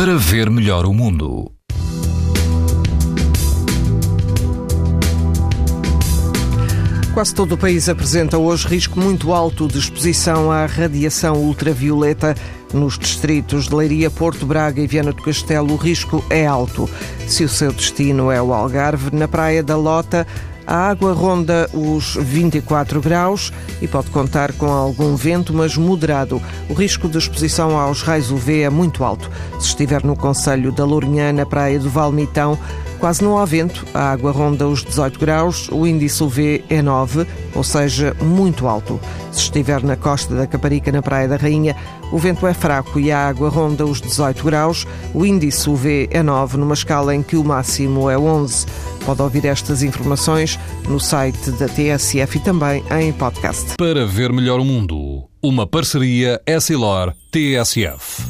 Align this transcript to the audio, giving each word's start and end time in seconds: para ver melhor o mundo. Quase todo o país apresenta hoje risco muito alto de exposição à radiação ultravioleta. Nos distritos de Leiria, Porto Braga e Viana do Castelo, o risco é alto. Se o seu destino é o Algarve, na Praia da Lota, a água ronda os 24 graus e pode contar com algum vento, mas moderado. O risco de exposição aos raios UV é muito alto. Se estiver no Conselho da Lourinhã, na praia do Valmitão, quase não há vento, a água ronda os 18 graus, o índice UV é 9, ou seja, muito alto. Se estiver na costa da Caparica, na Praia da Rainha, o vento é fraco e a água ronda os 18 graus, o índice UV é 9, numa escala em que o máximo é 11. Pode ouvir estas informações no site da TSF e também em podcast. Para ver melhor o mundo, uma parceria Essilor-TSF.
para 0.00 0.16
ver 0.16 0.48
melhor 0.48 0.86
o 0.86 0.94
mundo. 0.94 1.52
Quase 7.12 7.34
todo 7.34 7.52
o 7.52 7.58
país 7.58 7.86
apresenta 7.86 8.38
hoje 8.38 8.66
risco 8.66 8.98
muito 8.98 9.34
alto 9.34 9.68
de 9.68 9.76
exposição 9.76 10.50
à 10.50 10.64
radiação 10.64 11.34
ultravioleta. 11.34 12.34
Nos 12.72 12.98
distritos 12.98 13.68
de 13.68 13.74
Leiria, 13.74 14.10
Porto 14.10 14.46
Braga 14.46 14.80
e 14.80 14.86
Viana 14.86 15.12
do 15.12 15.22
Castelo, 15.22 15.74
o 15.74 15.76
risco 15.76 16.24
é 16.30 16.46
alto. 16.46 16.88
Se 17.28 17.44
o 17.44 17.48
seu 17.50 17.70
destino 17.70 18.30
é 18.30 18.40
o 18.40 18.54
Algarve, 18.54 19.14
na 19.14 19.28
Praia 19.28 19.62
da 19.62 19.76
Lota, 19.76 20.26
a 20.70 20.88
água 20.88 21.12
ronda 21.12 21.68
os 21.74 22.14
24 22.14 23.00
graus 23.00 23.52
e 23.82 23.88
pode 23.88 24.08
contar 24.10 24.52
com 24.52 24.66
algum 24.66 25.16
vento, 25.16 25.52
mas 25.52 25.76
moderado. 25.76 26.40
O 26.68 26.74
risco 26.74 27.08
de 27.08 27.18
exposição 27.18 27.76
aos 27.76 28.02
raios 28.02 28.30
UV 28.30 28.62
é 28.62 28.70
muito 28.70 29.02
alto. 29.02 29.28
Se 29.58 29.66
estiver 29.66 30.04
no 30.04 30.14
Conselho 30.14 30.70
da 30.70 30.84
Lourinhã, 30.84 31.32
na 31.32 31.44
praia 31.44 31.76
do 31.80 31.90
Valmitão, 31.90 32.56
quase 33.00 33.24
não 33.24 33.38
há 33.38 33.44
vento, 33.46 33.86
a 33.94 34.12
água 34.12 34.30
ronda 34.30 34.68
os 34.68 34.84
18 34.84 35.18
graus, 35.18 35.68
o 35.72 35.86
índice 35.86 36.22
UV 36.22 36.62
é 36.68 36.82
9, 36.82 37.26
ou 37.54 37.64
seja, 37.64 38.14
muito 38.20 38.68
alto. 38.68 39.00
Se 39.32 39.40
estiver 39.40 39.82
na 39.82 39.96
costa 39.96 40.34
da 40.34 40.46
Caparica, 40.46 40.92
na 40.92 41.00
Praia 41.00 41.26
da 41.26 41.36
Rainha, 41.36 41.74
o 42.12 42.18
vento 42.18 42.46
é 42.46 42.52
fraco 42.52 43.00
e 43.00 43.10
a 43.10 43.26
água 43.26 43.48
ronda 43.48 43.86
os 43.86 44.00
18 44.00 44.44
graus, 44.44 44.86
o 45.14 45.24
índice 45.24 45.68
UV 45.68 46.08
é 46.10 46.22
9, 46.22 46.58
numa 46.58 46.74
escala 46.74 47.14
em 47.14 47.22
que 47.22 47.36
o 47.36 47.44
máximo 47.44 48.10
é 48.10 48.18
11. 48.18 48.66
Pode 49.06 49.22
ouvir 49.22 49.46
estas 49.46 49.82
informações 49.82 50.58
no 50.86 51.00
site 51.00 51.50
da 51.52 51.66
TSF 51.66 52.36
e 52.36 52.40
também 52.40 52.84
em 52.90 53.12
podcast. 53.12 53.76
Para 53.78 54.06
ver 54.06 54.30
melhor 54.30 54.60
o 54.60 54.64
mundo, 54.64 55.24
uma 55.42 55.66
parceria 55.66 56.40
Essilor-TSF. 56.46 58.29